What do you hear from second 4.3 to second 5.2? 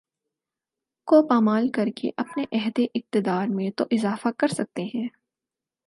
کر سکتے ہیں